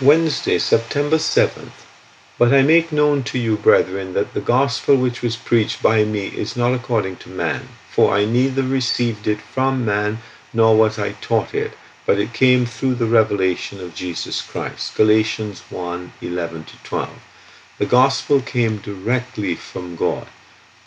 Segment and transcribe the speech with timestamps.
[0.00, 1.72] Wednesday, September 7th.
[2.38, 6.28] But I make known to you, brethren, that the gospel which was preached by me
[6.28, 7.68] is not according to man.
[7.90, 10.18] For I neither received it from man,
[10.54, 11.72] nor was I taught it,
[12.06, 14.94] but it came through the revelation of Jesus Christ.
[14.96, 17.10] Galatians 1 11 12.
[17.78, 20.28] The gospel came directly from God.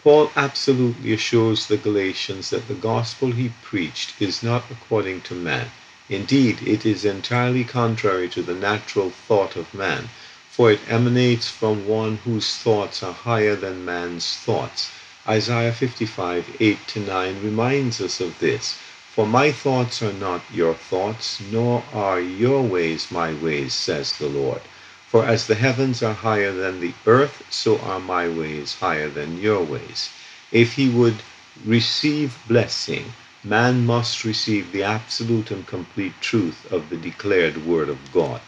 [0.03, 5.67] Paul absolutely assures the Galatians that the gospel he preached is not according to man.
[6.13, 10.09] Indeed, it is entirely contrary to the natural thought of man,
[10.49, 14.89] for it emanates from one whose thoughts are higher than man's thoughts.
[15.25, 18.75] Isaiah 55 8 9 reminds us of this.
[19.15, 24.27] For my thoughts are not your thoughts, nor are your ways my ways, says the
[24.27, 24.59] Lord.
[25.07, 29.39] For as the heavens are higher than the earth, so are my ways higher than
[29.39, 30.09] your ways.
[30.51, 31.23] If he would
[31.65, 38.13] receive blessing, man must receive the absolute and complete truth of the declared Word of
[38.13, 38.41] God.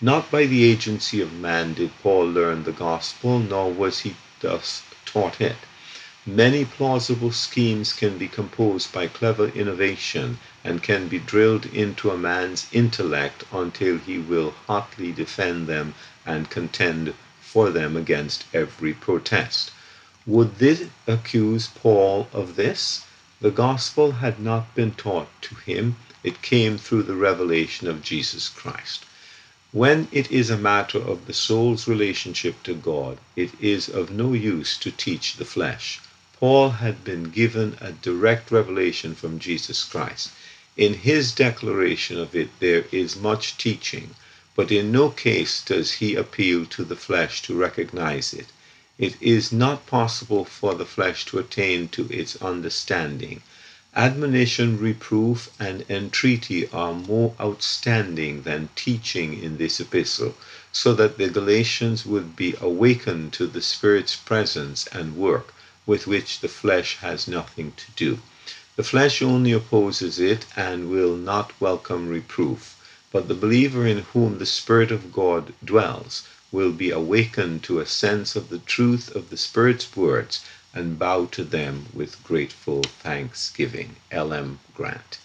[0.00, 4.82] Not by the agency of man did Paul learn the gospel, nor was he thus
[5.04, 5.56] taught it.
[6.28, 12.18] Many plausible schemes can be composed by clever innovation and can be drilled into a
[12.18, 15.94] man's intellect until he will hotly defend them
[16.26, 19.70] and contend for them against every protest.
[20.26, 23.05] Would this accuse Paul of this?
[23.38, 28.48] The gospel had not been taught to him, it came through the revelation of Jesus
[28.48, 29.04] Christ.
[29.72, 34.32] When it is a matter of the soul's relationship to God, it is of no
[34.32, 36.00] use to teach the flesh.
[36.40, 40.30] Paul had been given a direct revelation from Jesus Christ.
[40.78, 44.14] In his declaration of it there is much teaching,
[44.54, 48.46] but in no case does he appeal to the flesh to recognize it.
[48.98, 53.42] It is not possible for the flesh to attain to its understanding.
[53.94, 60.34] Admonition, reproof, and entreaty are more outstanding than teaching in this epistle,
[60.72, 65.52] so that the Galatians would be awakened to the Spirit's presence and work
[65.84, 68.18] with which the flesh has nothing to do.
[68.76, 72.74] The flesh only opposes it and will not welcome reproof,
[73.12, 76.22] but the believer in whom the Spirit of God dwells
[76.52, 81.26] will be awakened to a sense of the truth of the Spirit's words and bow
[81.26, 83.96] to them with grateful thanksgiving.
[84.10, 84.32] L.
[84.32, 84.60] M.
[84.74, 85.18] Grant.